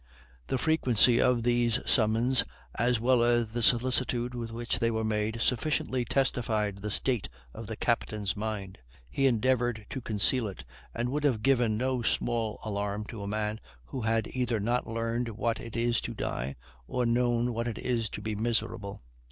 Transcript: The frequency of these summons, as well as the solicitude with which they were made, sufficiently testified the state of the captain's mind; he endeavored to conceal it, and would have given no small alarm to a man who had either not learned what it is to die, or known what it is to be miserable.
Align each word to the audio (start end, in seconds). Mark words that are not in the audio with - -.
The 0.47 0.57
frequency 0.57 1.21
of 1.21 1.43
these 1.43 1.77
summons, 1.87 2.43
as 2.73 2.99
well 2.99 3.21
as 3.23 3.49
the 3.49 3.61
solicitude 3.61 4.33
with 4.33 4.51
which 4.51 4.79
they 4.79 4.89
were 4.89 5.03
made, 5.03 5.39
sufficiently 5.41 6.05
testified 6.05 6.77
the 6.79 6.89
state 6.89 7.29
of 7.53 7.67
the 7.67 7.75
captain's 7.75 8.35
mind; 8.35 8.79
he 9.11 9.27
endeavored 9.27 9.85
to 9.91 10.01
conceal 10.01 10.47
it, 10.47 10.65
and 10.95 11.09
would 11.09 11.23
have 11.23 11.43
given 11.43 11.77
no 11.77 12.01
small 12.01 12.59
alarm 12.65 13.05
to 13.09 13.21
a 13.21 13.27
man 13.27 13.59
who 13.85 14.01
had 14.01 14.25
either 14.29 14.59
not 14.59 14.87
learned 14.87 15.29
what 15.29 15.59
it 15.59 15.77
is 15.77 16.01
to 16.01 16.15
die, 16.15 16.55
or 16.87 17.05
known 17.05 17.53
what 17.53 17.67
it 17.67 17.77
is 17.77 18.09
to 18.09 18.23
be 18.23 18.33
miserable. 18.35 19.03